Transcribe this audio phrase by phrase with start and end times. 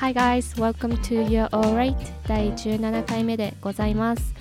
[0.00, 1.96] Hi guys, welcome to Your Alright
[2.28, 4.32] 第17回目でございます。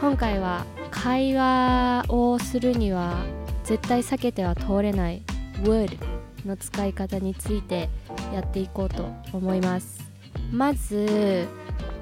[0.00, 3.22] 今回は会話をするには
[3.64, 5.20] 絶対避けては通れない
[5.64, 5.98] would
[6.46, 7.90] の使い方について
[8.32, 10.10] やっていこうと思います。
[10.50, 11.46] まず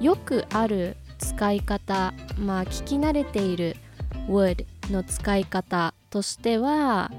[0.01, 3.75] よくある使い方まあ聞き慣れている
[4.29, 7.11] would の使い方としては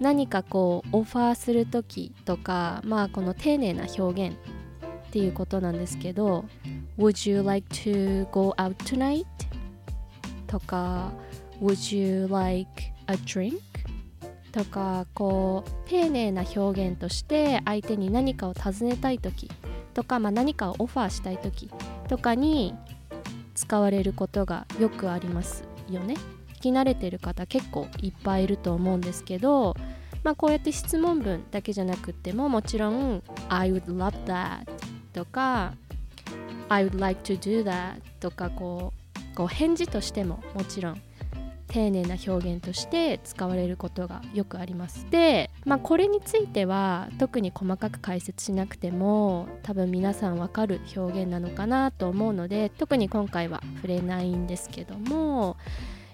[0.00, 4.36] 何かこうオファーする時とかまあこの丁寧な表現
[5.14, 6.44] っていうことなんですけど
[6.98, 9.24] Would you like to go out tonight?
[10.48, 11.12] とか
[11.62, 12.66] Would you like
[13.06, 13.60] a drink?
[14.50, 19.48] とかこう丁寧な表現として相手に何かを尋ねたい時
[19.94, 21.70] とか、まあ、何かをオファーしたい時
[22.08, 22.74] とかに
[23.54, 26.16] 使われることがよくありますよね。
[26.54, 29.76] 聞き慣れてる方結構いっぱいいると思うんですけど、
[30.24, 34.66] まあ、こうやって質問文だけじゃなくてももちろん「I would love that」
[35.14, 35.72] とか
[36.68, 38.92] 「I would like to do that」とかこ
[39.32, 41.00] うこう返事としてももちろん
[41.68, 45.06] 丁寧な表現として使われることがよくあります。
[45.10, 55.56] で、まあ、これについては特に細かく解説しなくても多分皆さんわかる表現なのかなと思うので特に今回は触れないんですけども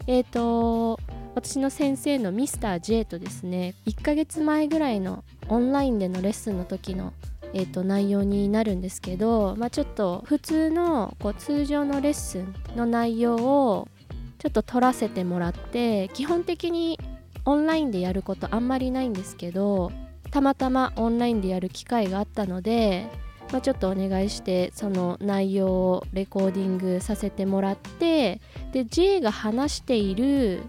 [0.06, 0.98] えっ、ー、と
[1.34, 3.74] 私の先生のミスター J とですね。
[3.86, 7.12] 1ヶ月前ぐらいのオンラインでのレッスンの時の
[7.52, 13.88] えーと、内容になるんですけど、まあ、ちょっと普通のこう通常のレッスンの内容を
[14.38, 16.98] ちょっと取らせてもらって基本的に
[17.44, 19.90] オンラインでやることあんまりないんですけど
[20.30, 23.06] たまたまオンラインでやる機会があったので、
[23.52, 28.40] まあ、ちょっとお願いしてその内容をレコーディングさせてもらって
[28.72, 30.62] で J が話している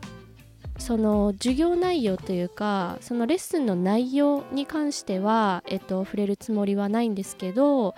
[0.81, 7.93] その授業内容というかそのレッスンの内容に関しては、えっと、触れるつもりはないんですけど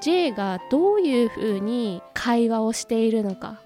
[0.00, 3.60] J がどういうふうに会話をしているのか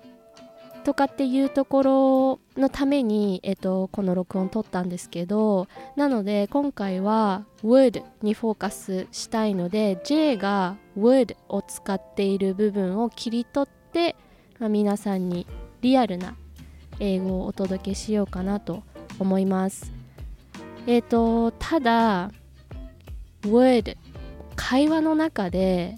[0.84, 14.14] とかっていうところのために、えっと、この録音を撮ったんですけどなので今回は would にフォーカスしたいので J が would を使っている部分を切り取って、
[14.58, 15.46] まあ、皆さんに
[15.80, 16.36] リアルな
[17.02, 18.84] 英語をお届けしようかなと
[19.18, 19.92] 思います。
[20.86, 22.30] えっ、ー、とただ
[23.42, 23.96] would
[24.54, 25.96] 会話の中で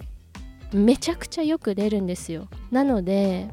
[0.73, 2.47] めちゃくちゃよく出るんですよ。
[2.71, 3.49] なので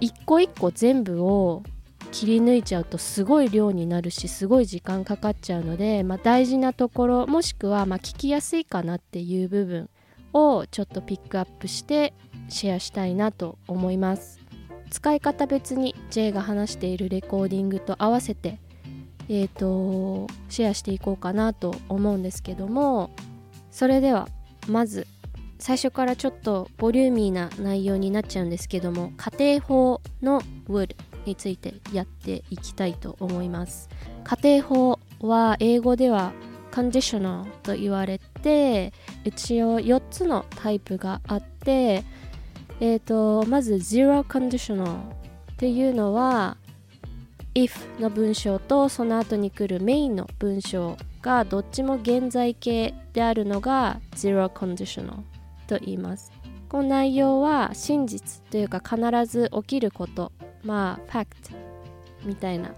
[0.00, 1.62] 一個一個全部を
[2.10, 9.88] 切り抜いちゃうとすごい量になるしすごい時間かかっちゃうので、まあ、大事なところもしくはま聞きやすいかなっていう部分
[10.34, 12.12] をちょっとピックアップして
[12.50, 14.41] シェアしたいなと思います。
[14.92, 18.58] 使い方別に J が話しているレコーディングと合わせて、
[19.30, 23.10] えーと、シェアしていこうかなと思うんですけども
[23.70, 24.28] それでは
[24.68, 25.06] まず
[25.58, 30.94] 最初からちょっとボリューミーな内容になっちゃうんですけども家庭法の would
[31.24, 33.88] についてやっていきたいと思います。
[34.24, 36.32] 家庭法は英語では
[36.72, 38.92] conditional と言われて
[39.24, 42.02] 一応4つのタイプがあって
[42.82, 45.04] えーと、まず Zero Conditional っ
[45.56, 46.56] ていうのは
[47.54, 47.70] if
[48.00, 55.18] の文章とその後に来るメインの文章がどっちも現在形であるのが Zero Conditional
[55.68, 56.32] と言います。
[56.68, 60.32] この内容は真実というか必ず起きること
[60.64, 61.26] まあ fact
[62.24, 62.74] みたいな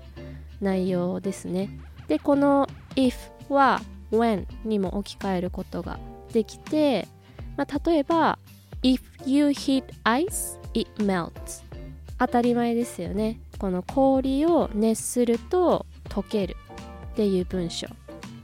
[0.61, 1.71] 内容ですね。
[2.09, 3.15] でこの if
[3.49, 3.81] は
[4.13, 5.99] when にも置き換えることが
[6.31, 7.09] できて、
[7.57, 8.39] まあ、例えば
[8.84, 11.65] If you heat ice, it melts.
[12.19, 13.41] 当たり前ですよね。
[13.59, 16.55] この氷を熱すると溶ける。
[17.12, 17.87] っていう文章。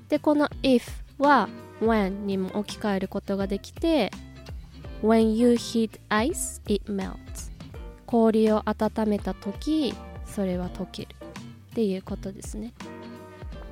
[0.09, 0.83] でこの if
[1.19, 1.51] は
[1.83, 4.11] when にも置き換えることができて
[5.03, 7.51] when you heat ice, it melts.
[8.07, 11.09] 氷を温めた時それは溶ける。
[11.73, 12.73] っていうことですね、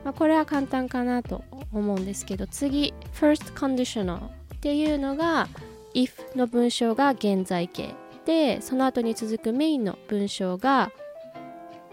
[0.04, 4.30] まあ、これは簡単かなと思うんですけど次 first conditional っ
[4.60, 5.48] ていうのが
[5.94, 7.94] if の文章が現在形
[8.24, 10.90] でその後に続くメインの文章が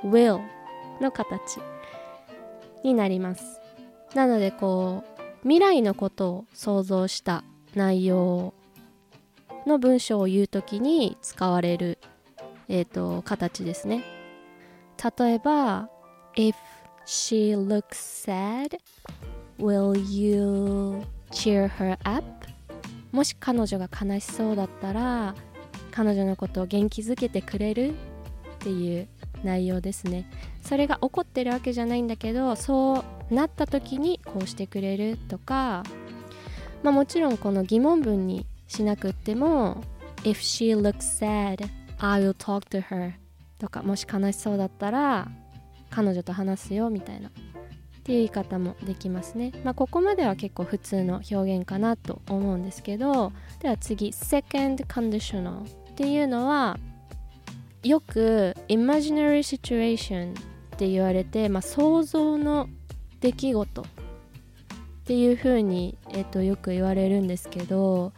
[0.03, 0.41] will
[1.01, 1.59] の形
[2.83, 3.61] になります。
[4.13, 7.43] なのでこう未来のことを想像した
[7.75, 8.53] 内容
[9.65, 11.99] の文章を言うときに使われる、
[12.67, 14.03] えーと、形ですね。
[15.17, 15.89] 例えば
[16.35, 16.55] If
[17.05, 18.77] she looks sad
[19.59, 21.01] will you
[21.31, 22.23] cheer her up?
[23.15, 25.35] もし彼女が悲しそうだったら
[25.91, 27.93] 彼女のことを元気づけてくれるっ
[28.59, 29.07] ていう
[29.41, 30.29] 内容ですね。
[30.61, 35.83] それが起こってるわけじゃないんだけどそうなった時にこうしてくれるとか、
[36.83, 39.81] まあ、もちろんこの疑問文にしなくっても
[40.23, 41.69] If she looks sad,
[41.99, 43.13] I will talk to her
[43.59, 45.29] とかもし悲しそうだったら
[45.89, 47.31] 彼女と話すよみたいな。
[48.05, 49.51] っていう言い方もできますね。
[49.63, 55.63] まあ、ここまでは結構普通の表現かなと思うんですけどでは次 second conditional っ
[55.95, 56.77] ていうのは
[57.81, 60.35] よく imaginary situation っ
[60.77, 62.69] て言われて、まあ、想像の
[63.21, 63.85] 出来事っ
[65.05, 68.13] ていうふうに、えっと、よく言われるんですけど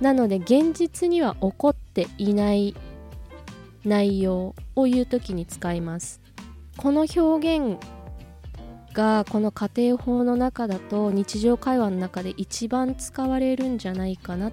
[0.00, 2.74] なので現実には起こっていない
[3.84, 6.22] 内容を言う時に使います
[6.78, 7.78] この表現
[8.96, 14.50] がこの家庭法の中だと日常会話の中で一番使われるんじゃないかな。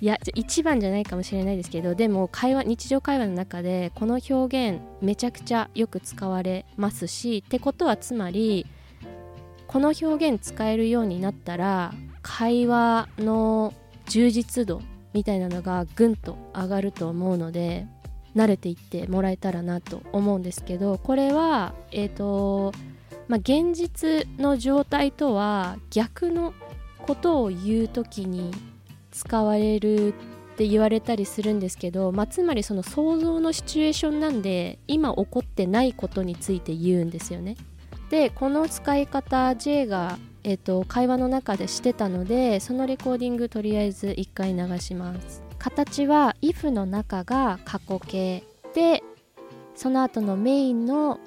[0.00, 8.66] いや一番じゃないかもしれないですけどでも会話日常会話の中でこの表現めちゃくちゃよく使われますしってことはつまり
[9.68, 13.74] この表現使えるようになったら会話の
[14.06, 14.82] 充実度
[15.12, 17.86] みたいなのがぐんと上がると思うので
[18.34, 22.72] 慣れていってもらえたらなと思うんですけどこれはえっ、ー、と
[23.32, 26.52] まあ、現実の状態とは逆の
[26.98, 28.50] ことを言う時に
[29.10, 30.12] 使われるっ
[30.58, 37.56] て言われたりするんですけど、まあ、つまりその想像のシチュエーションなんで今起こってないことについて言うんですよね。
[38.10, 45.42] でこの使い方 J が、えーと、会話の中でしてたのでそのレコーディングとりあえず1回流します。
[45.58, 48.44] 形は if の中が過去形
[48.74, 49.02] で
[49.74, 51.18] その後のメインの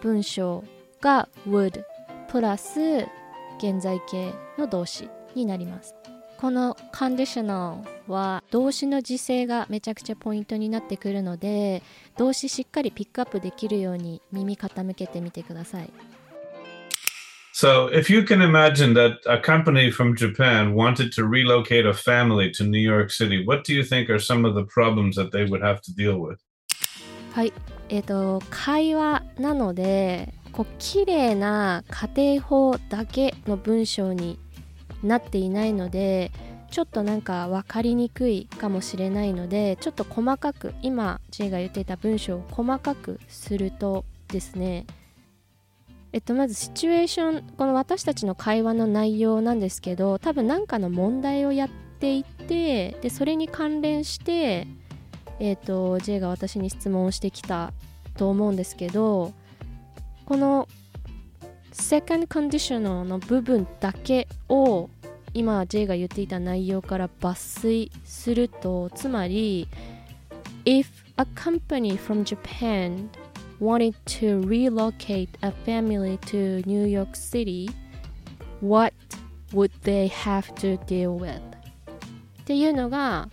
[0.00, 0.64] 文章
[1.00, 1.82] が would
[2.30, 3.06] プラス
[3.58, 5.94] 現在形の動詞になります
[6.38, 11.82] この conditional は動詞の時制がめちゃくちゃポイントになってくるので
[12.16, 15.90] 動詞しっかりピックアップできるように耳傾けてみてください
[17.52, 22.50] So, if you can imagine that a company from Japan wanted to relocate a family
[22.52, 25.44] to New York City, what do you think are some of the problems that they
[25.44, 26.38] would have to deal with?
[27.34, 27.52] はい、
[27.90, 34.38] えっ、ー、と会話なのでこう綺麗な家庭法だけの文章に
[35.02, 36.30] なっていないので
[36.70, 44.86] ちょっとなんか分かりにくいかもしれないのでちょっと細かく今 J が言っていた文章を細かくするとですね
[46.12, 51.68] えっとまずシチュエーションこの私たちの会話の内容なんですけど多分何かの問題をやっ
[51.98, 54.66] ていてでそれに関連して
[55.40, 57.72] えっと J が私に質問をしてきた
[58.16, 59.32] と思うんですけど
[60.30, 60.68] この
[61.72, 64.88] second conditional の部分だけを
[65.34, 69.66] 今 J が言っていた内容から抜粋するとつまり
[70.64, 70.86] If
[71.16, 73.08] a company from Japan
[73.60, 77.68] wanted to relocate a family to New York City
[78.60, 78.94] what
[79.52, 81.40] would they have to deal with?
[81.40, 83.28] っていうのが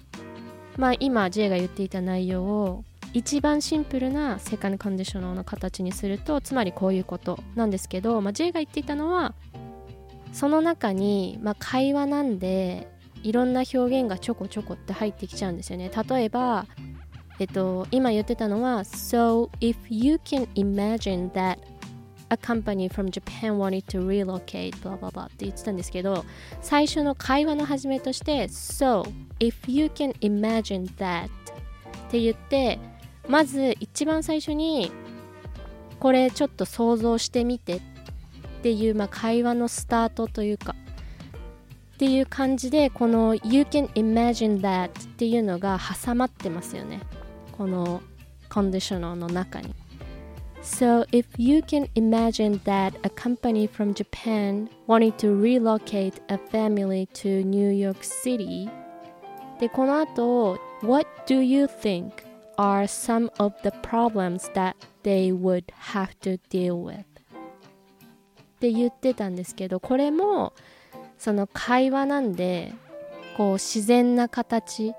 [0.77, 2.83] まあ今 J が言っていた内容を
[3.13, 9.33] 一番シンプルなセカンドコンディショナルの形にするとつまりこういうことなんですけど、まあ、J が言っていたのは
[10.33, 12.88] その中に、まあ、会話なんで
[13.24, 15.89] いろんな表現がちょこちょこって入ってきちゃうんですよね。
[16.09, 16.65] 例えば
[17.39, 21.57] えっと今言ってたのは So if you can imagine that
[22.30, 26.25] a company from Japan wanted to relocate blah blah blah って言ってたんですけど
[26.62, 29.03] 最初の会話の始めとして So
[29.39, 31.29] if you can imagine that っ
[32.10, 32.79] て言って
[33.27, 34.91] まず一番最初に
[36.00, 37.81] これちょっと想像してみてっ
[38.62, 40.75] ていう、まあ、会話のスタートというか
[41.96, 47.01] っていう感じでこの You can imagine that っていうのが挟まってますよね
[47.57, 48.01] この
[48.50, 49.74] コンディショナルの中に
[50.62, 57.07] So if you can imagine that a company from Japan wanted to relocate a family
[57.13, 58.69] to New York City
[59.60, 62.26] でこの後 What do you think
[62.57, 70.53] are some of the problems that they would have to deal with って言ってたんですけどこれも
[71.17, 72.73] その会話なんで
[73.37, 74.93] こう自然な形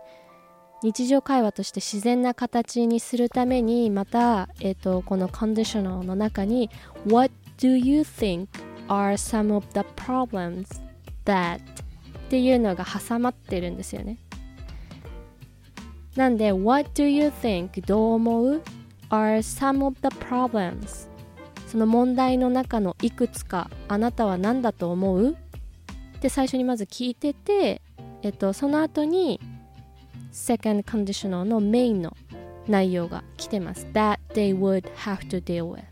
[0.82, 6.70] 日常会話として自然な形にするためにまた、えーと、このコンディショナルの中に
[7.04, 8.46] What do you think
[8.86, 10.80] are some of the problems
[11.24, 11.62] that っ
[12.30, 14.18] ていうのが挟まってるんですよね
[16.16, 18.62] なんで What do you think どう思う?
[19.10, 21.08] are some of the problems.
[21.66, 25.36] その問題の中のいくつかあなたは何だと思う?
[26.16, 27.80] って最初にまず聞いてて、
[28.22, 29.40] えっと、その後に
[30.32, 32.16] second conditional のメインの
[32.66, 33.86] 内容が来てます。
[33.92, 35.82] that they would have to deal with.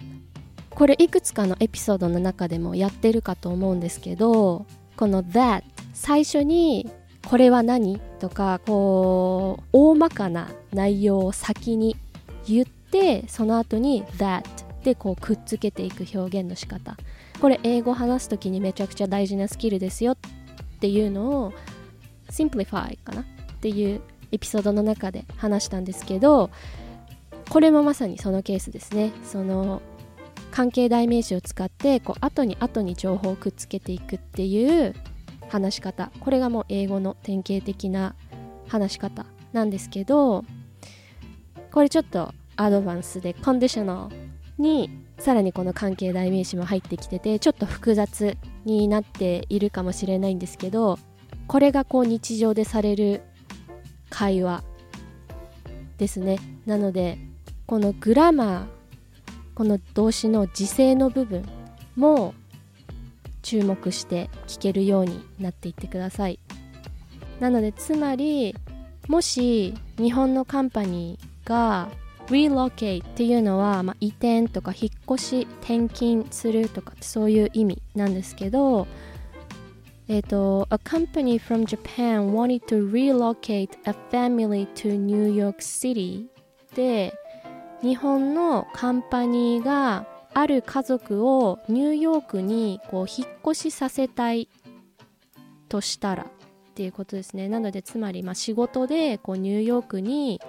[0.71, 5.63] これいくつかのエピソードの中でもやってるかと思うんですけどこの that
[5.95, 6.91] 最初に
[7.29, 8.01] これは何？
[8.21, 11.97] とかこう大まかな内容を先に
[12.47, 14.45] 言ってその後に that
[14.85, 16.97] でこうくっつけていく表現の仕方。
[17.41, 20.17] これ英語話す時にめちゃくちゃ大事なスキルですよっ
[20.81, 21.53] ていうのを
[22.31, 23.23] simplify かな？
[23.23, 23.25] っ
[23.61, 24.01] ていう
[24.33, 26.51] エピソードの中で話したんですけど
[27.51, 29.13] これもまさにそのケースですね。
[29.25, 29.83] その
[30.53, 34.95] 関係代名詞を使ってこう後に後に情報をくっつけていくっていう
[35.49, 36.11] 話し方。
[36.21, 38.15] これがもう英語の典型的な
[38.69, 40.45] 話し方なんですけど
[41.73, 44.17] これちょっとアドバンスでコンディショナル
[44.59, 50.99] にさらにこの関係代名詞も入ってきててちょっと複雑になっているかもしれないんですけど
[51.47, 53.23] これがこう日常でされる
[54.11, 54.63] 会話
[55.99, 56.39] ですね。
[56.67, 57.19] なので
[57.67, 58.67] このグラマー
[59.55, 61.45] この動詞の時制の部分
[61.95, 62.35] も
[63.47, 66.41] 注目して聞けるようになっていってください。
[67.39, 68.57] なのでつまり
[69.07, 71.89] もし日本のカンパニーが
[72.27, 78.89] relocate っていうのは、まあ、移転とか引っ越し転勤するとかそういう意味なんですけど
[80.09, 86.27] えっ、ー、と A company from Japan wanted to relocate a family to New York City
[86.75, 87.15] で
[87.81, 90.05] 日本のカンパニーが
[90.39, 94.51] ある家族をニューヨークにこう引っ越しさせたい
[95.71, 96.27] としたらっ
[96.75, 100.43] ていうことですねなのでつまりま仕事でこうニューヨークに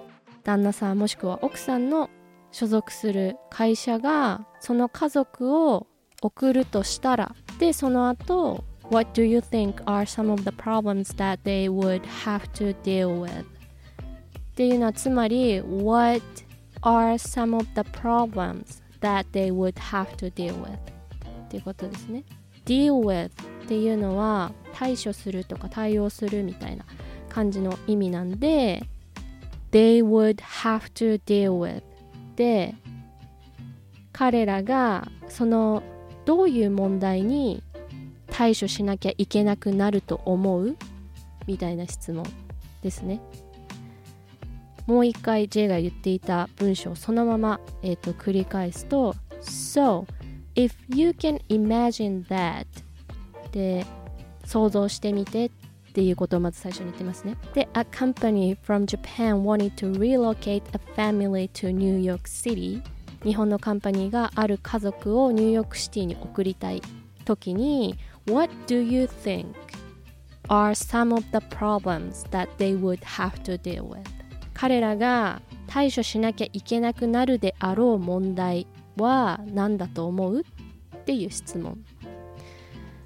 [0.44, 2.10] 旦那さんもしくは奥さんの
[2.52, 5.88] 所属する会社がその家族を
[6.22, 13.22] 送るとしたらでその後 What do you think are some of the problems that they would have to deal
[13.22, 13.30] with?
[13.30, 13.46] っ
[14.54, 16.22] ていうのはつまり What
[16.82, 20.74] are some of the problems that they would have to deal with?
[20.74, 22.24] っていうことですね。
[22.66, 26.86] deal with っていうのは対処するとか対応するみたいな
[27.30, 28.84] 感じの意味なんで
[29.72, 31.84] they would have to deal with
[32.36, 32.76] で
[34.12, 35.84] 彼らがその
[36.26, 37.64] どういう問題に
[38.30, 40.76] 対処しなきゃいけなくなると思う？
[41.46, 42.26] みたいな質問
[42.82, 43.22] ですね。
[44.88, 50.08] もう一回 J が言っていた文章をそのまま、えーと、繰り返すと So
[50.56, 52.66] if you can imagine that
[53.52, 53.86] で
[54.46, 55.52] 想像してみてっ
[55.94, 57.36] ていうことをまず最初に言ってますね。
[57.54, 62.82] で、A company from Japan wanted to relocate a family to New York City
[63.24, 66.82] 日本のカンパニーがある家族をニューヨークシティに送りたい
[67.26, 69.48] 時に What do you think
[70.50, 74.17] are some of the problems that they would have to deal with?
[74.58, 78.66] 彼らが対処しなきゃいけなくなるであろう問題
[78.98, 81.78] は何だと思うっていう質問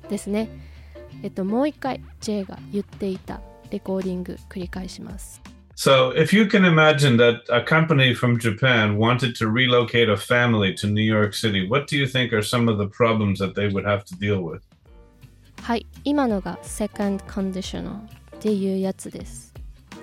[0.10, 0.48] ですね。
[1.24, 5.41] えっと、もう一回 J が言っていたレコーディング繰り返します。
[5.75, 10.88] So, if you can imagine that a company from Japan wanted to relocate a family to
[10.88, 13.84] New York City, what do you think are some of the problems that they would
[13.84, 14.62] have to deal with?
[15.62, 19.50] はい、今のが second conditional っていうやつです。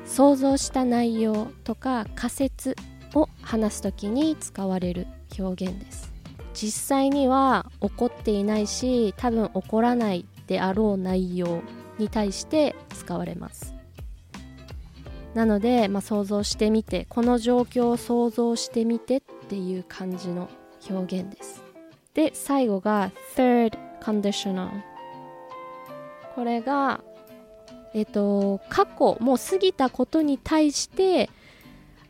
[0.08, 2.76] 想像した内容とか仮説
[3.14, 5.06] を話すときに使われる
[5.38, 6.12] 表現です。
[6.54, 11.62] 実際には起こっていないし、多分起こらないであろう内容
[11.98, 13.74] に対して使われます。
[15.34, 20.48] なので、まあ、想像してみてこの状況を想像してみてっていう感じの
[20.90, 21.62] 表現です。
[22.14, 24.70] で最後が third conditional
[26.34, 27.00] これが
[27.94, 31.30] えっと過去もう過ぎたことに対して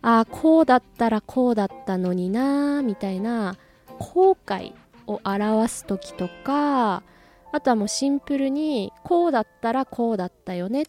[0.02, 3.56] ああこうだったらこうだったのになみたいな
[3.98, 4.72] 後悔
[5.06, 7.02] を表す時とか
[7.50, 10.86] あとはもうシンプルにこうだったらこうだったよねっ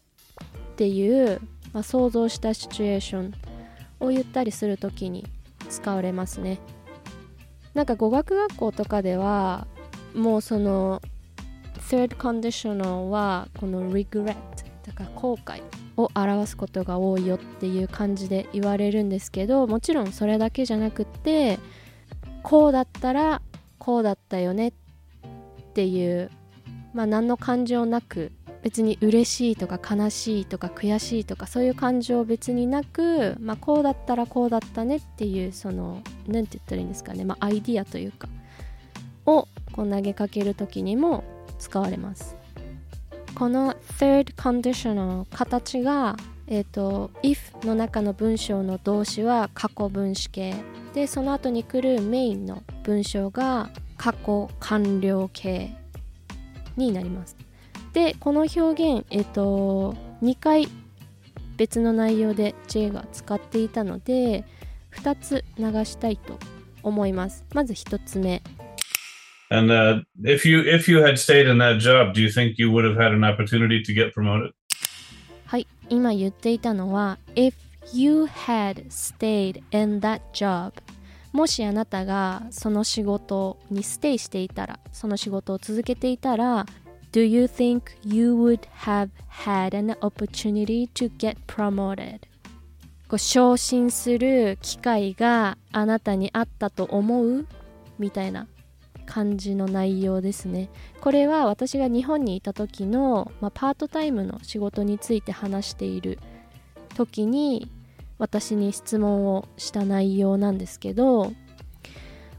[0.76, 1.40] ていう、
[1.72, 3.34] まあ、想像したシチュエーション
[3.98, 5.26] を言ったりするときに
[5.68, 6.58] 使われますね。
[7.74, 9.66] なんか語学学校とかでは
[10.14, 11.00] もうその
[11.88, 14.36] third conditional はこの regret
[14.90, 15.62] だから後悔
[15.96, 21.58] を表すことが多いよっていう感じで言われるんですけどもちろんそれだけじゃなくって
[22.42, 23.42] こうだったら
[23.78, 24.72] こうだったよねっ
[25.74, 26.30] ていう
[26.92, 28.32] まあ、何の感情なく
[28.62, 38.28] 別に嬉しいとか悲しいとか悔しいとかそういう感情別になく、まあ、こうだったらこうだったねっていうその何て言ったらいいんですかね、まあ、アイディアというか
[39.24, 41.24] をこう投げかける時にも
[41.58, 42.39] 使われます。
[43.34, 46.16] この third condition の形が
[46.50, 50.54] え、ー、と if の中の文章の動詞は過去分詞形。
[50.92, 55.70] でその後に来るメインの文章が過去完了形
[56.76, 57.36] になります。
[57.92, 60.68] でこの表現、えっと、2回
[61.56, 64.44] 別の内容で J が使っていたので
[64.92, 66.36] 2つ流したいと
[66.82, 67.44] 思います。
[67.54, 68.42] まず1つ目。
[69.50, 72.84] And uh, if you if you had stayed in that job, do you think you would
[72.84, 74.52] have had an opportunity to get promoted?
[75.46, 77.54] はい今言っていたのは If
[77.92, 80.72] you had stayed in that job
[81.32, 86.66] もしあなたがその仕事にステイしていたらその仕事を続けていたら
[87.10, 89.10] Do you think you would have
[89.44, 92.20] had an opportunity to get promoted?
[93.08, 97.46] こう昇進する機会があなたにあったと思う
[97.98, 98.46] みたいな
[99.10, 100.70] 感じの内容ですね。
[101.00, 106.20] これは私が日本にいた時の、まあ、パートタイムの仕事について話している
[106.94, 107.68] 時に
[108.18, 111.32] 私に質問をした内容なんですけど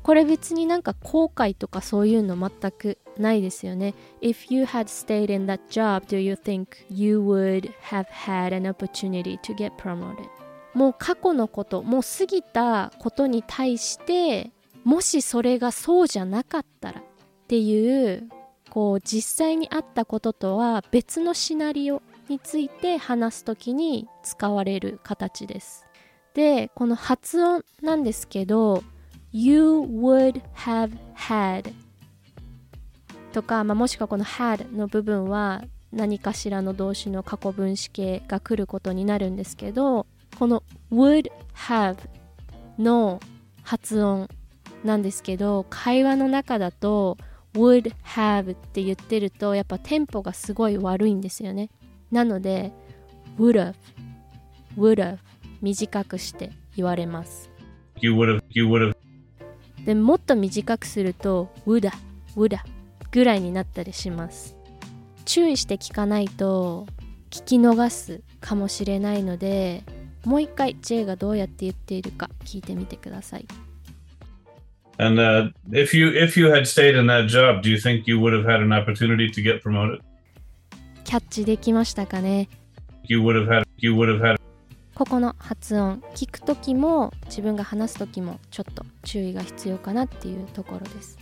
[0.02, 3.94] これ別になんか後悔とかそういうの全くないですよね。
[4.22, 9.38] If you had stayed in that job, do you think you would have had an opportunity
[9.42, 10.16] to get promoted?
[10.74, 14.52] もう過去のこと、もう過ぎたことに対して
[14.84, 17.04] もしそれがそうじゃなかったらっ
[17.48, 18.30] ていう
[18.70, 25.86] こう実際にあったこととは別のシナリオについて話す時に使われる形です。
[26.34, 28.84] でこの発音なんですけど
[29.34, 31.74] You would have had
[33.34, 40.06] とか、まあ、もしくはこの had の部分は何かしらの動詞の過去分詞形が来ることになるんですけど
[40.40, 41.98] この would have
[42.78, 43.20] の
[43.64, 44.30] 発音
[44.84, 47.18] なんですけど会話の中だと
[47.54, 51.70] would have って言ってるとやっぱテンポがすごい悪いんですよね。
[52.12, 52.72] なので
[53.38, 53.76] would have
[54.78, 55.18] would have
[55.62, 57.50] 短くして言われます。
[58.00, 58.96] You would have you would have.
[59.86, 61.94] でもっと短くすると would have
[62.36, 62.62] would have
[63.12, 64.56] ぐらいになったりします。
[65.26, 66.88] 注意して聞かないと
[67.30, 69.84] 聞き逃すかもしれないので
[70.26, 73.46] もう一回 J がどうやって言っているか聞いてみてください
[74.98, 78.20] And uh, if you if you had stayed in that job, do you think you
[78.20, 80.02] would have had an opportunity to get promoted?
[81.04, 82.48] キャッチできましたかね
[83.04, 84.38] You would have had you would have had
[84.96, 91.18] ここの発音聞く時も自分が話す時もちょっと注意が必要かなっていうところです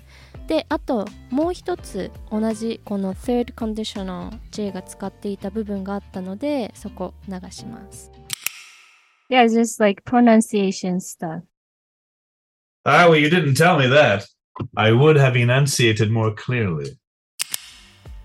[0.47, 8.11] であともう一つ同じこの third conditional J が使っていた部分があったのでそこ流します
[9.29, 11.43] Yeah, just like pronunciation stuff.
[12.91, 14.25] Ah, well, you didn't tell me that.
[14.75, 16.97] I would have enunciated more clearly.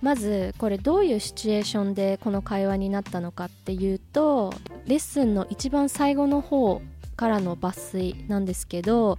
[0.00, 4.52] まずこれどういうシチュエーションでこの会話になったのかっていうと
[4.86, 6.82] レッスンの一番最後の方
[7.16, 9.18] からの抜粋なんですけど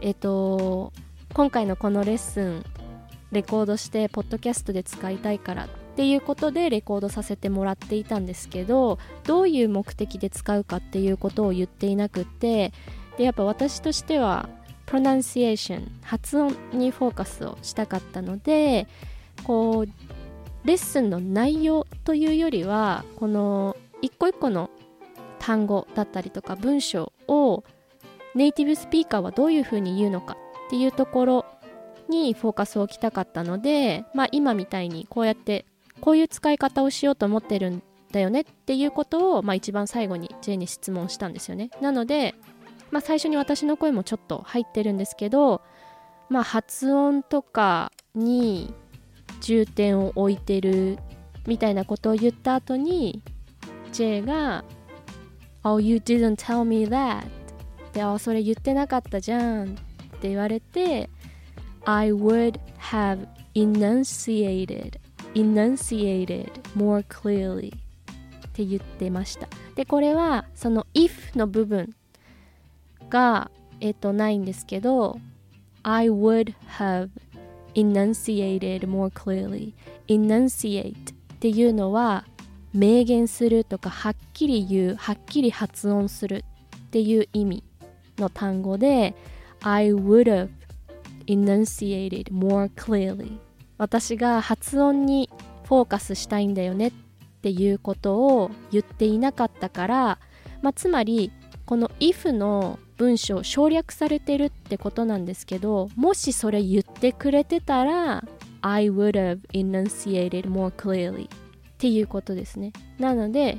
[0.00, 0.92] えっと
[1.34, 2.64] 今回のこのレッスン
[3.30, 12.72] レコードしてポッドキャストで使いたいからっていうことでレコードさせてもらっていたんですけどどういう目的で使うかっていうことを言っていなくて
[13.16, 14.48] でやっぱ私としては
[14.86, 18.86] プロナンシエーション発音にフォーカスをしたかったので
[19.44, 24.70] こうレッスンの内容というよりはこの一個一個の
[25.38, 27.64] 単語だったりとか文章を
[28.34, 31.46] ネイティブスピーカーはどういうふうに言うのかっていうところ
[32.08, 35.66] にフォーカスを置きたかったので、まあ、今みたいにこうやって
[36.00, 41.70] こういう使い方をしようと思ってるんだよねっていうことを、まあ、一番最後に J に質問したんですよね。
[41.80, 42.34] なので、
[42.90, 45.62] まあ、最初に私の声もちょっと入ってるんですけど、
[46.28, 48.74] まあ、発音とかに
[49.40, 50.98] 重点を置いてる
[51.46, 53.22] みたいなことを言った後に
[53.92, 54.64] J が
[55.62, 57.26] 「Oh, you didn't tell me that」
[57.92, 59.76] で「あそれ言ってなかったじゃん」っ
[60.20, 61.10] て言われて
[61.84, 64.98] 「I would have enunciated
[65.34, 69.48] enunciated more clearly」って言ってました。
[69.74, 71.94] でこれはその if の部分
[73.14, 75.20] がえっとないんですけど
[75.84, 77.10] I would have
[77.74, 79.72] enunciated more clearly.
[80.08, 82.24] Enunciate っていうのは
[82.72, 86.44] 明言するとかはっきり言うはっきり発音する
[86.76, 87.64] っていう意味
[88.18, 89.14] の単語で
[89.62, 90.48] I would have
[91.26, 93.38] enunciated more clearly.
[93.78, 95.30] 私が発音に
[95.68, 96.92] フォーカスしたいんだよねっ
[97.42, 100.18] ていうことを言っていなかったから、
[100.62, 101.30] まあ、つまり
[101.64, 108.24] この if の文章省略されてるってことなんですけどもしそれ言ってくれてたら
[108.60, 111.28] I would have enunciated more clearly っ
[111.78, 112.72] ていうことですね。
[112.98, 113.58] なので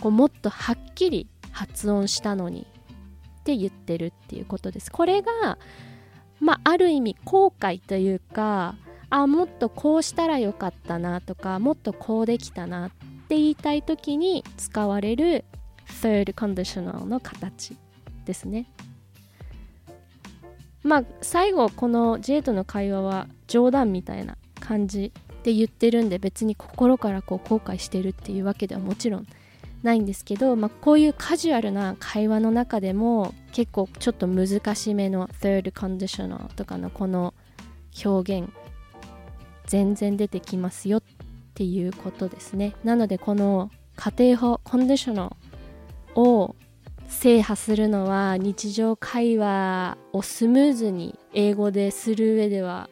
[0.00, 2.66] こうもっとはっきり発音したのに
[3.40, 4.90] って言ってるっていうことです。
[4.90, 5.58] これが
[6.40, 8.74] まあある意味後悔というか
[9.08, 15.44] あもっとこうしたらよかったなとかもっとこうできたなって言いたい時に使われる
[15.86, 17.76] third conditional の形。
[18.24, 18.66] ですね。
[20.82, 29.26] まあ最後この J との会話は冗談みたいな感じで言ってるんで別に心からこう後悔してるっていうわけではもちろん
[29.82, 37.34] ないんですけど、まあ、こういうカジュアルな会話の中でも結構ちょっと難しめの third conditional とかのこの
[38.04, 38.50] 表現
[39.66, 41.02] 全然出てきますよっ
[41.54, 42.74] ていうことですね。
[42.82, 45.28] なのでこの家庭法コンディショナ
[46.16, 46.56] ルを
[47.14, 52.90] 制覇するのは日常会話をスムーズに英語でする上では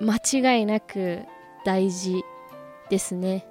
[0.00, 1.20] 間違いなく
[1.64, 2.22] 大事
[2.90, 3.46] ですね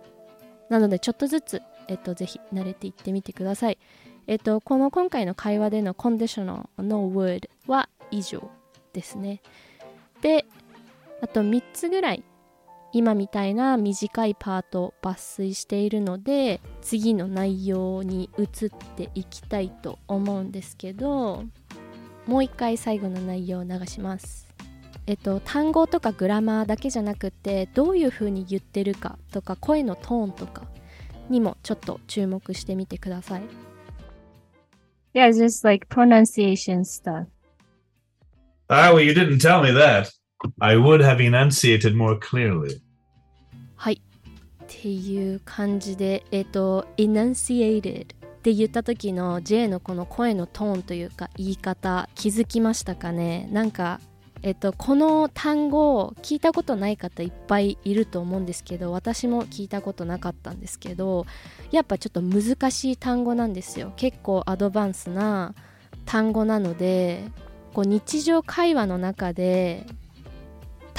[0.69, 3.77] なのでちょっとずつえっと、ぜひ慣れていってみてください。
[4.27, 8.47] えっと、この今回の会話でのコンディショナルの word は以上
[8.93, 9.41] ですね。
[10.21, 10.45] で、
[11.21, 12.23] あと3つぐらい
[12.91, 21.43] 今みたいな短いパート抜粋しているので次の内容に移っていきたいと思うんですけど
[22.25, 24.47] もう一回最後の内容を流します。
[25.07, 30.67] えっと、単語とかグラマーだけじゃなくてどういう風に言ってるかとか声のトーンとか
[31.29, 33.41] にもちょっと注目してみてください。
[35.15, 37.25] Yeah, just like pronunciation stuff.
[38.67, 40.18] Ah, well, you didn't tell me that.
[40.59, 42.81] I would have enunciated more clearly.
[43.75, 44.01] はい。
[44.63, 53.49] っていう感じで、えっ、と、enunciated って言った時の J のこの声のトーンというか言い方気づきましたかね？
[53.51, 53.99] なんか
[54.41, 61.25] えっと、この単語聞いたことない方いっぱいいると思うんですけど私も聞いたことなかったんですけど
[61.71, 65.53] やっぱちょっと難しい単語なんですよ結構アドバンスな
[66.05, 67.25] 単語なので
[67.73, 69.85] こう日常会話の中で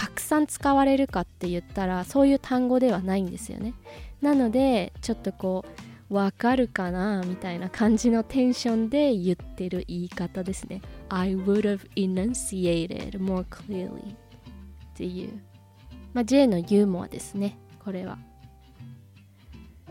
[0.00, 3.74] たくさん使われるかって言ったらそういう単語ではないんですよね
[4.22, 5.66] なのでちょっとこ
[6.08, 10.82] うわかるかなみたいな感じのテンションで言ってる言い方ですね。
[11.08, 14.16] I would have enunciated more clearly っ
[14.96, 15.40] ていう、
[16.12, 18.18] まあ、J のユーモアですね、これは。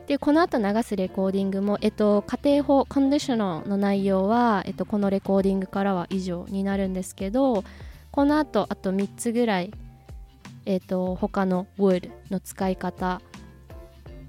[0.08, 7.64] で、この後流すレコーディングも、えっと、家庭法コンディショナルの内容は、えっと、このレコーディングからは以上になるんですけど、
[8.12, 9.72] この後、あと3つぐらい、
[10.70, 13.22] えっと、他の would の使い方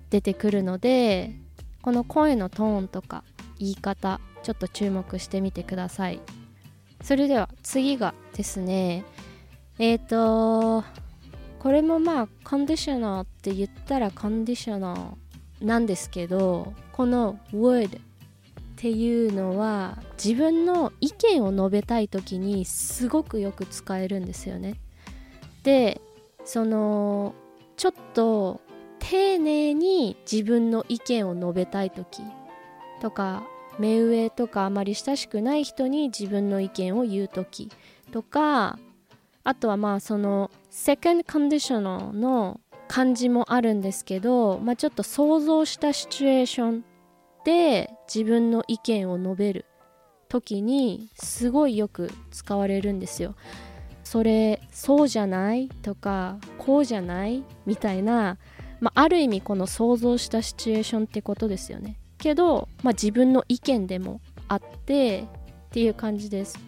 [0.08, 1.36] 出てくるので、
[1.82, 3.24] この声のトーンとか
[3.58, 6.20] 言い方ちょっと注目してみてください。
[7.02, 9.04] それでは次がですね
[9.78, 10.82] えっ、ー、と
[11.58, 18.00] これもまあコンディショナーって言ったらコンディショナーなんですけどこの would っ
[18.76, 24.80] ていうのは自分の意見を述べたい時にすごくよく使えるんですよね。
[25.64, 26.00] で
[26.44, 27.34] その
[27.76, 28.60] ちょっと
[28.98, 32.22] 丁寧に自分の意見を述べたい時
[33.00, 33.44] とか
[33.78, 37.70] 目上とかあまり親しくない人に自分の意見を言う時
[38.12, 38.78] とか
[39.42, 46.84] あとはまあその second conditional の感じもあるんですけど、まあ、ちょっと想像したシチュエーション
[47.44, 49.64] で自分の意見を述べる
[50.28, 53.34] 時にすごいよく使われるんですよ。
[54.10, 55.68] それそうじゃない？
[55.68, 57.44] とかこうじゃない？
[57.64, 58.38] みたいな
[58.80, 61.96] まあ、ある意味この想像したシチュエーションってことですよね。
[62.18, 65.26] けど、まあ、自分の意見でもあってっ
[65.70, 66.58] ていう感じです。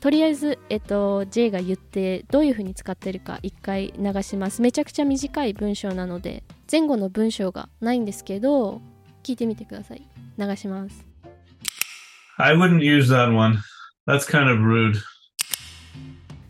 [0.00, 4.62] とりあえず、えっと、J が言ってどういう風に使ってるか一回流します。
[4.62, 8.80] めちゃくちゃ短い文章なので前後の文章がないんですけど
[9.22, 10.08] 聞いてみてください。
[10.38, 11.04] 流します。
[12.38, 13.58] I wouldn't use that one.
[14.06, 14.94] That's kind of rude.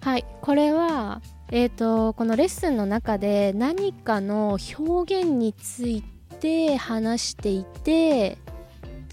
[0.04, 0.26] はい。
[0.42, 6.02] これはえーと、このレッスンの中で何かの表現につい
[6.40, 8.36] て話していて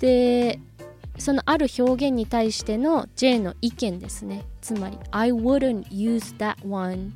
[0.01, 0.59] で
[1.17, 4.43] そのある表現に対しての J の意見ですね。
[4.59, 7.13] つまり I wouldn't use that one.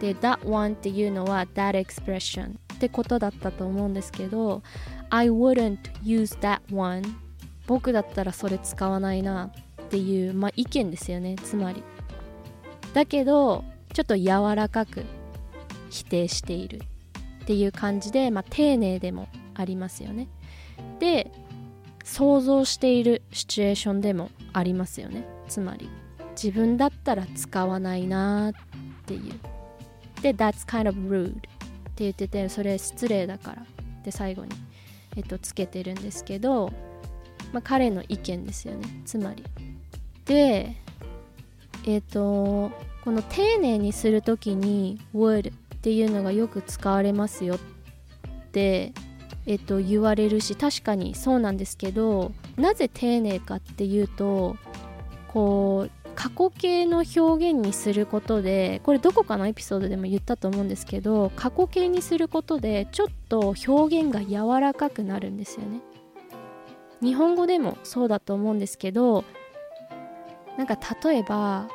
[0.00, 4.64] で that one っていうのは that expression ってことだったと思うんですけど
[5.10, 7.04] I wouldn't use that one.
[7.68, 11.36] 僕だったらそれ使わないなっていう、まあ、意見ですよね。
[11.36, 11.84] つまり
[12.96, 15.04] だけどちょっと柔らかく
[15.90, 16.80] 否定している
[17.42, 20.28] っていう感じで、まあ、丁寧でもありますよね。
[20.98, 21.30] で
[22.04, 25.26] 想像しているシチュエーションでもありますよね。
[25.46, 25.90] つまり
[26.42, 28.54] 自分だったら使わないなっ
[29.04, 29.34] ていう。
[30.22, 31.50] で、That's kind of rude って
[31.98, 33.66] 言ってて、それ失礼だからっ
[34.04, 34.52] て最後に、
[35.16, 36.72] えっと、つけてるんですけど、
[37.52, 39.02] まあ、彼の意見ですよね。
[39.04, 39.44] つまり。
[40.24, 40.76] で、
[41.86, 42.72] えっ、と、
[43.04, 47.58] この丁寧にする時に would っていうのがよく使われますよっ
[48.50, 48.92] て
[49.46, 54.56] えっと、言われるし確かにそうなんですけどなぜ丁寧かっていうと
[55.28, 65.80] こう過去形の表現にすることでこれどこかのエピソードでも言ったと思うんですけど過去形にすることでちょっと表現が柔らかくなるんですよね。
[67.02, 69.24] 日本語でもそうだと思うんですけど
[70.56, 71.68] なんか例えば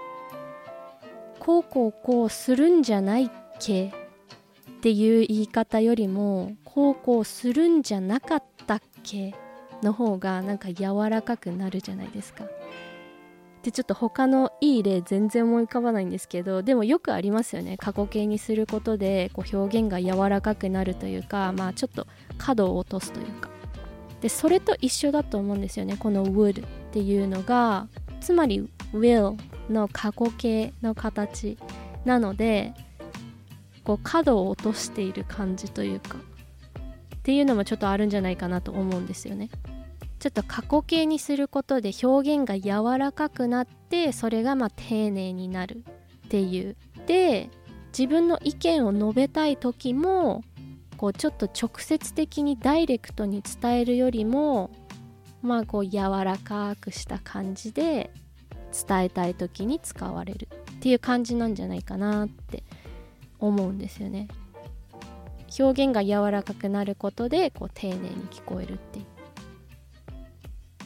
[1.40, 3.92] こうこうこうするんじゃないっけっ
[4.82, 9.36] ていう言い方よりもこうこうするんじゃなかったっけ
[9.84, 12.46] の方がなんか柔らかくなるじゃないですか。
[13.64, 17.78] でちょっと他のいい例全然思い浮かばないんですけどでもよくありますよね。
[17.78, 22.08] 過去形にすることでこう表現が柔らかくなるというかまあちょっと
[22.40, 23.50] 角を落とすというか。
[24.22, 25.98] でそれと一緒だと思うんですよね。
[25.98, 27.88] この would っていうのが
[28.22, 29.38] つまり will
[29.70, 31.58] の過去形の形
[32.06, 32.74] なので
[33.84, 39.50] こう角を落としている感じというかっていうのもちょっとあるんじゃないかなと思うんですよね。
[40.20, 45.84] ちょっと過去形にすることで表現が柔らかくなってそれがま丁寧になる
[46.26, 46.76] っていう
[47.08, 47.50] で
[47.88, 50.44] 自分の意見を述べたい時も
[50.98, 54.70] こうちょっと直接的にダイレクトに伝えるよりも
[55.42, 58.12] まあこう柔らかくした感じで
[58.88, 62.64] 伝えたい時に使われるっていう感じなんじゃないかなって
[63.40, 64.28] 思うんですよね。
[65.60, 69.06] 表現が柔らかくなることでこう丁寧に聞こえるっていう。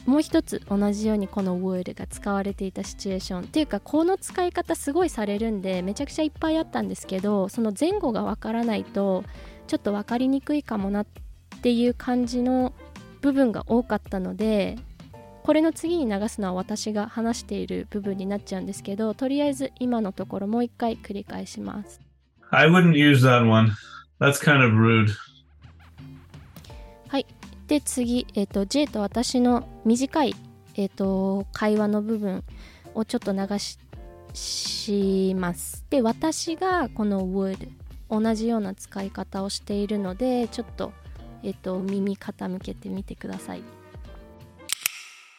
[0.06, 9.24] もう一つ同じようにこの word が使われていたシチュエーションっていうかこの使い方すごいされるんでめちゃくちゃいっぱいあったんですけどその前後がわからないと
[9.66, 11.06] ちょっと分かりにくいかもなっ
[11.60, 12.72] ていう感じの
[13.26, 14.78] 部分が多かったので
[15.42, 22.00] これの次に流すのは私が話している部分になっちゃうんですけどとりあえず今のところもう一回繰り返します
[22.50, 23.72] I wouldn't use that one.
[24.20, 25.08] That's kind of rude.
[27.08, 27.26] はい
[27.66, 30.36] で次、えーと、J と私の短い、
[30.76, 32.44] えーと、会話の部分
[32.94, 33.78] をちょっと流し
[34.34, 37.68] しますで私がこの would
[38.08, 40.92] 同じような使い方をしているのでちょっと,、
[41.42, 43.62] えーと、耳傾けてみてください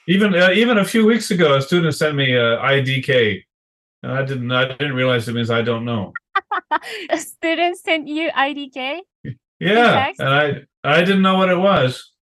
[0.09, 3.43] Even uh, even a few weeks ago, a student sent me a IDK,
[4.03, 6.13] and I didn't I didn't realize it means I don't know.
[7.11, 9.01] A student sent you IDK?
[9.59, 12.13] Yeah, and I I didn't know what it was.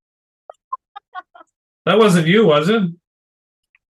[1.85, 2.81] that wasn't you, was it?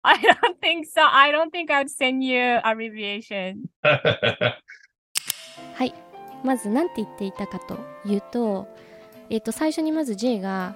[0.03, 1.01] I don't think so.
[1.01, 3.69] I don't think I'd send you abbreviation.
[5.75, 5.93] はい
[6.43, 8.67] まず何て言っていたかというと
[9.29, 10.75] えっ、と最初にまず J が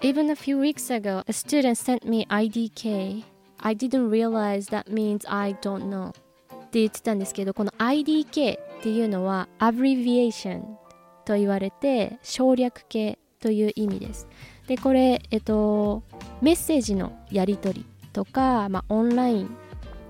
[0.00, 3.24] Even a few weeks ago, a student sent me IDK.
[3.60, 6.10] I didn't realize that means I don't know.
[6.10, 6.12] っ
[6.70, 10.62] て言ってたんですけど、この IDK っていうのは abbreviation
[11.24, 14.26] と言われて省略形という意味です。
[14.66, 16.02] で、これ、えっと、
[16.42, 19.56] メッセージのやり取りとか、まあ、オンライン、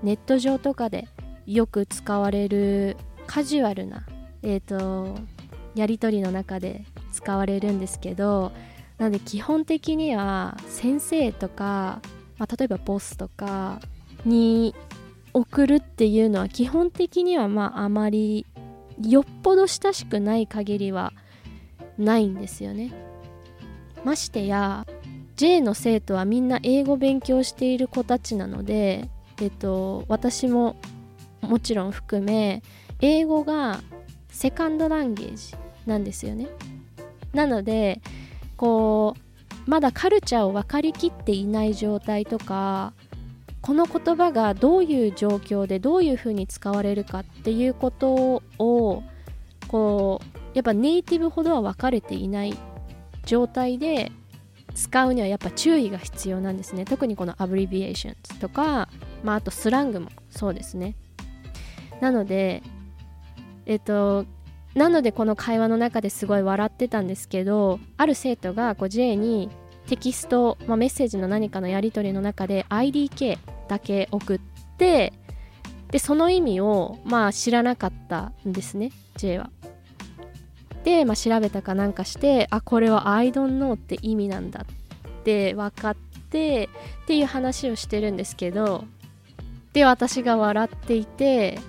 [0.03, 1.07] ネット上とかで
[1.45, 4.05] よく使われるカジュアルな、
[4.43, 5.15] えっと、
[5.75, 6.83] やり取りの中で
[7.15, 8.51] 使われるんですけど、
[8.97, 12.01] なので基本的には先生とか、
[12.37, 13.79] まあ、例えばボスとか
[14.25, 14.75] に
[15.33, 18.45] 送るっていうのは基本的にはまああまり
[19.01, 21.13] よっぽど親しくない限りは
[21.97, 22.93] ないんですよね。
[24.03, 24.85] ましてや
[25.37, 29.09] J の生徒はみんな英語勉強している子たちなので、
[29.41, 30.77] えっと、私も
[31.41, 32.61] もちろん含め
[33.01, 33.81] 英語が
[34.29, 36.47] セカンドランゲージなんですよね。
[37.35, 38.01] なので
[38.57, 42.93] こうまだカルチャーを分かりきっていない状態とか
[43.61, 49.03] この言葉がどういう状況でどういうふうに使われるかっていうことを
[49.67, 52.55] こうやっぱネイティブほどは分かれていない
[53.25, 54.11] 状態で
[54.75, 56.85] 使うにはやっぱ注意が必要なんですね。
[56.85, 58.89] 特にこのアブリビエーションとか、
[59.23, 60.95] まあ、あとスラングもそうですね。
[62.01, 62.61] なので
[63.65, 64.25] えっと
[64.75, 69.49] なのでこの会話の中ですごい笑ってたんですけどある生徒がこう J に
[69.87, 73.37] テキスト、まあ、メッセージの何かのやり取りの中で IDK
[73.69, 74.39] だけ送っ
[74.77, 75.13] て
[75.91, 79.49] でその意味をまあ知らなかったんですね J は。
[80.83, 85.95] で、まあ、調べたかなんかしてあこれは I don't know って意味なんだって分かっ
[86.29, 86.69] て
[87.03, 88.83] っていう話をしてるんですけど
[89.73, 91.59] で私が笑っていて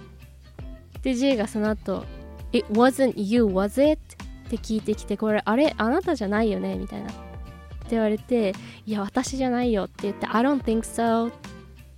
[1.02, 2.04] で J がその後
[2.52, 4.00] It wasn't you, was it?
[4.46, 6.76] って聞いてきて、これ、あれあなたじゃないよね？
[6.76, 7.10] みたいな。
[7.10, 7.16] って
[7.90, 8.54] 言われて、
[8.86, 11.32] いや、私じゃないよって言って、I don't think so.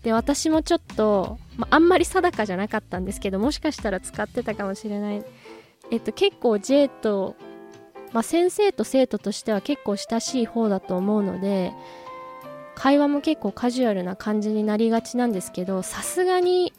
[0.03, 5.25] で、私もちょっと、まあ、あんまり定かじゃなかったんですけど、もしかしたら使ってたかもしれない。
[5.91, 7.37] えっと、結構 J と
[8.13, 11.73] まあ、先生と生徒としては結構親しい方だと思うので
[12.75, 16.73] 会話も結構カジュアルな感じになりがちなんですけどさすがに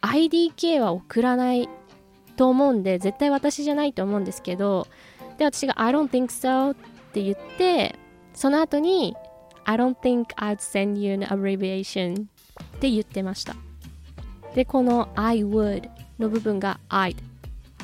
[0.00, 1.68] IDK は送らない
[2.36, 4.86] と思うんで絶対私じゃないと思うんですけど
[5.38, 6.76] で私が I don't think so っ
[7.12, 7.96] て言って
[8.34, 9.14] その後に
[9.64, 12.26] I don't think I'd send you an abbreviation っ
[12.80, 13.56] て言ってました
[14.54, 17.16] でこの I would の部分が I'd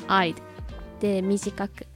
[0.07, 0.35] I'd
[0.99, 1.87] で短く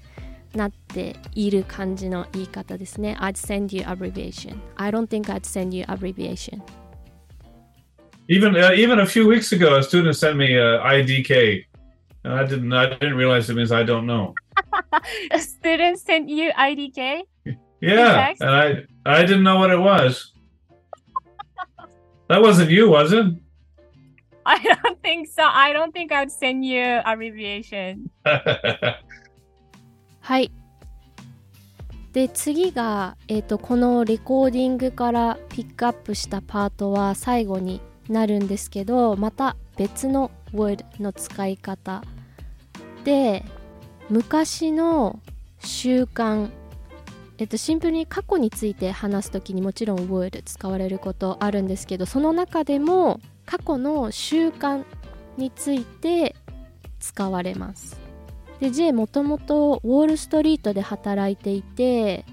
[0.53, 6.61] なっている感じの言い方ですね I'd send you abbreviation I don't think I'd send you abbreviation
[8.27, 11.65] Even uh, even a few weeks ago, a student sent me uh, IDK,
[12.25, 14.33] I didn't I didn't realize it means I don't know.
[15.31, 17.21] A student sent you IDK?
[17.81, 20.33] Yeah, and I I didn't know what it was.
[22.29, 23.25] that wasn't you, was it?
[24.45, 25.43] I don't think so.
[25.43, 28.09] I don't think I'd send you abbreviation.
[30.21, 30.51] はい
[32.13, 42.03] で次が、えー、とこのレコーディングからピックアップしたパートは最後になるんですけどまた別の would の使い方
[43.05, 43.45] で
[44.09, 45.21] 昔の
[45.59, 46.51] 習慣
[47.37, 54.85] えっと、シンプルに過去について話す時にもちろん would 使われることあるんですけどその中でも過去の習慣
[55.35, 56.33] について
[56.99, 57.99] 使われます。
[58.61, 62.25] で J もともとウォールストリートで働いていて、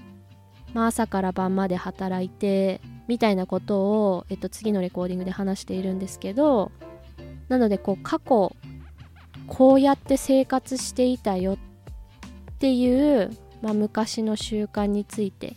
[0.73, 6.71] まあ、朝から晩まで働いてみたいなことを、えっと、次のレコーディングで話しているんですけど
[7.49, 8.55] なのでこう過去
[9.47, 11.57] こうやって生活していたよっ
[12.59, 15.55] ていう、まあ、昔の習慣について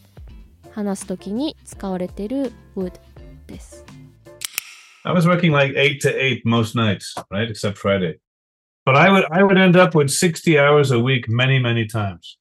[0.72, 2.92] 話す時に使われている would
[3.46, 3.84] です。
[5.04, 8.18] I was working like eight to eight most nights, right, except Friday.
[8.84, 12.38] But I would I would end up with sixty hours a week many many times.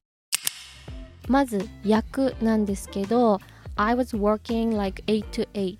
[1.28, 3.40] まず訳なんですけど
[3.76, 5.78] I was working like 8 to 8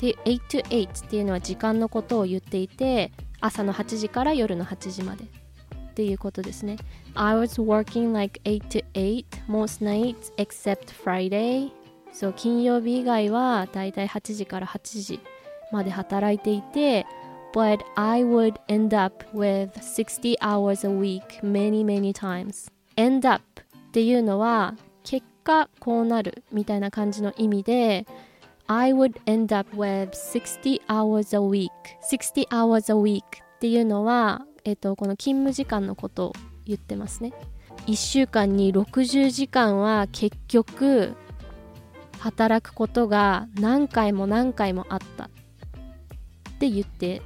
[0.00, 6.78] で8 to 8っていうのは時間のことを言っていて朝の8時から夜の8時までっていうことですね
[7.14, 11.70] I was working like 8 to 8 most nights except Friday
[12.12, 15.20] そう金曜日以外はだいたい8時から8時
[15.70, 17.06] まで働いていて
[17.54, 23.42] But I would end up with 60 hours a week many many times end up
[23.60, 24.74] っていうのは
[25.04, 28.06] 結果こうなるみたいな感じの意味で
[28.74, 31.68] I would end up with 60 hours a week.
[32.10, 36.32] 60 hours a week っていうのは、えっと、この勤務時間のことを
[36.64, 37.34] 言ってますね。
[37.86, 41.14] 1週間に60時間は結局
[42.18, 45.24] 働くことが何回も何回もあった。
[45.24, 45.28] っ
[46.58, 47.20] て言って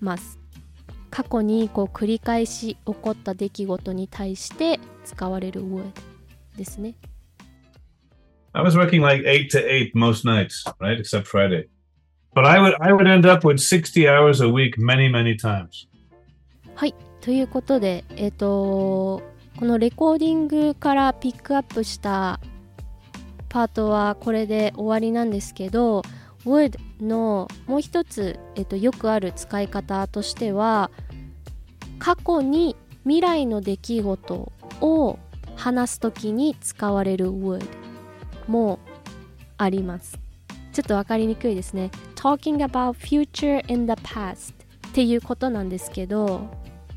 [0.00, 0.40] ます。
[1.10, 5.92] 過去にこう繰り返し起こった出来事に対して使われる word
[6.56, 6.96] ですね。
[8.54, 11.68] I was working like eight to eight most nights, right, except Friday.
[12.34, 15.88] But I would I would end up with sixty hours a week many many times.
[16.74, 19.22] はいということでえっ、と
[19.56, 22.40] このレコーディングからピックアップした
[23.48, 26.02] パートはこれで終わりなんですけど
[26.44, 30.90] would のもう一つ、えっとよくある使い方としては
[31.98, 35.18] 過去に未来の出来事を
[35.56, 37.87] 話すときに使われる would
[38.48, 38.78] も
[39.56, 40.18] あります
[40.72, 44.54] ちょっと分かりにくいですね talking about future in the past
[44.88, 46.48] っていうことなんですけど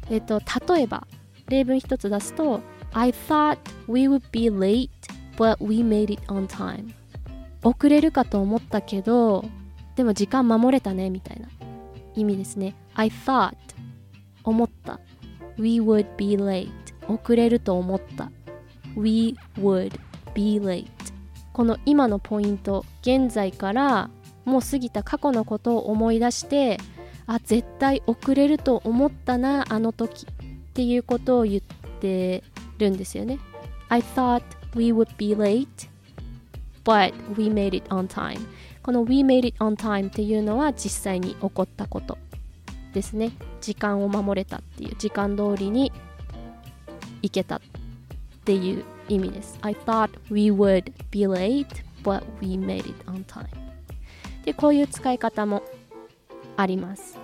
[0.09, 1.07] えっと例えば
[1.47, 2.61] 例文一つ出すと
[2.93, 4.89] I thought we would be late
[5.37, 6.93] but we made it on time
[7.63, 9.45] 遅れるかと思ったけど
[9.95, 11.47] でも時間守れたねみたいな
[12.15, 13.55] 意味ですね I thought
[14.43, 14.99] 思った
[15.57, 16.71] We would be late
[17.07, 18.31] 遅れると思った
[18.95, 19.99] We would
[20.33, 20.87] be late
[21.53, 24.09] この今のポイント現在から
[24.45, 26.77] もう過ぎた過去のことを思い出して
[27.27, 31.61] あ絶対遅れると思ったなあの時っていうことを言っ
[31.99, 32.43] て
[32.77, 33.39] るんですよね。
[33.89, 34.41] I thought
[34.75, 35.67] we would be late
[36.83, 38.39] but we made it on time.
[38.81, 42.17] この we made it on time っていうのは実際に起こったこと
[42.93, 43.31] ですね。
[43.59, 45.91] 時間を守れたっていう時間通りに
[47.21, 47.59] 行けたっ
[48.43, 48.83] ていう
[49.13, 49.57] 意味です。
[49.61, 51.67] I thought we would be late
[52.03, 53.47] but we made it on time.
[54.45, 55.63] でこういう使い方も
[56.57, 57.17] あります。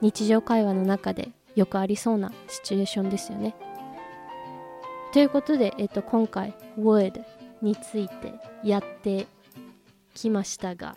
[0.00, 3.54] 日常会話の中でよくありそうなシチュエーションですよね。
[5.12, 7.22] ということで、えっと、今回 would
[7.60, 8.32] について
[8.64, 9.26] やって
[10.14, 10.96] きましたが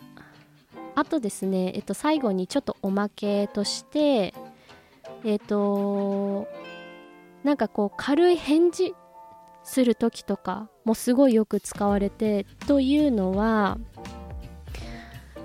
[0.94, 4.34] あとですね、えっと、最後にちょっとおまけとして
[5.22, 6.48] えっと
[7.44, 8.94] なんかこう軽い返事
[9.66, 13.78] する時とかもすごいよく使われてというのは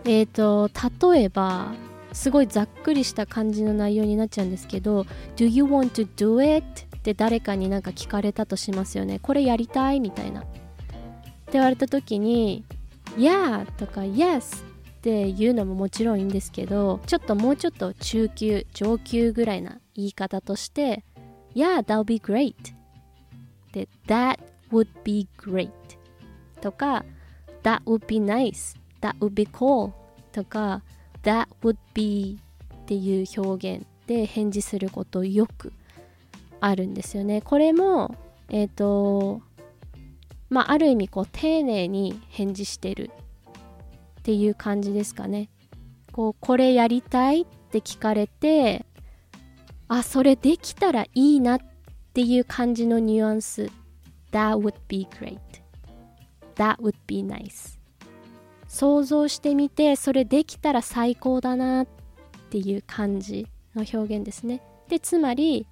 [0.06, 0.70] えっ、と
[1.12, 1.74] 例えば
[2.14, 5.06] すごいざっくりした感じの内容になっちゃうんですけど
[5.36, 6.66] Do you want to do it?
[6.98, 9.20] って誰かになんか聞かれたとしますよね。
[9.20, 10.42] これやりたいみたいな。
[10.42, 12.64] って言われた時に
[13.18, 13.66] Yeah!
[13.78, 14.64] とか Yes!
[14.64, 14.66] っ
[15.02, 21.04] ていうのももちろんいいんですけどちょっともうちょっと中級上級ぐらいな言い方として
[21.56, 21.84] Yeah!
[21.84, 22.54] That'll be great!
[23.74, 24.40] で That
[24.72, 25.72] would be great
[26.62, 27.06] とか
[27.64, 29.92] That would be nice That would be cool
[30.32, 30.82] とか
[31.24, 32.40] That would be
[32.74, 35.72] っていう表現で返事することよく
[36.60, 37.42] あるんですよね。
[37.42, 38.16] これも
[38.50, 39.42] えっ、と
[40.50, 43.12] まあある意味こう丁寧に返事してる
[44.20, 45.50] っていう感じですかね。
[46.12, 48.86] こうこれやりたいって聞かれて
[49.88, 51.71] あそれできたらいいなって
[52.12, 53.70] っていう感じのニュアンス。
[54.32, 55.40] That would be great.
[56.56, 57.80] That would be nice.
[58.68, 61.88] 想像してみてそれできたら最高だなっ
[62.50, 64.62] ていう感じの表現ですね。
[64.90, 65.68] でつまり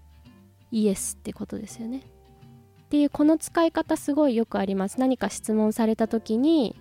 [0.71, 1.99] イエスってことですよね。
[1.99, 4.97] っていうこの使い方すごいよくあります。
[4.97, 6.75] 何か質問された時に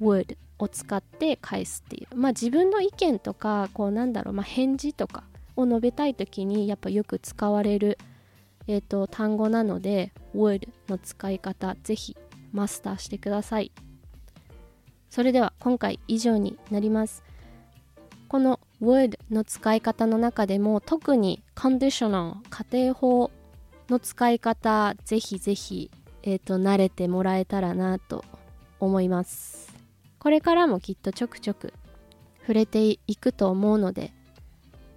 [0.00, 2.16] would を使って返すっていう。
[2.16, 5.24] まあ自分の意見とかこうなんだろう、まあ、返事とか
[5.54, 7.98] を述べたい時にやっぱよく使われる、
[8.68, 12.16] えーと、単語なので would の使い方ぜひ
[12.52, 13.72] マスターしてください。
[15.10, 17.22] それでは今回以上になります。
[18.28, 23.30] この would の使い方の中でも特に conditional 家庭法
[23.88, 25.90] の使い方ぜひぜひ、
[26.22, 28.24] えーと慣れてもらえたらなと
[28.80, 29.72] 思います。
[30.18, 31.72] これからもきっとちょくちょく
[32.40, 34.12] 触れていくと思うので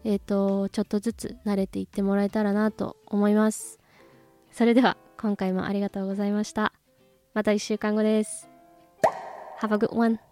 [0.04, 3.80] えっ、ー、とちょっとずつ慣れていってもらえたらなと思います。
[4.52, 6.74] それでは今回もありがとうございました。
[7.34, 8.50] また1週間後です。
[9.62, 10.29] Have a good one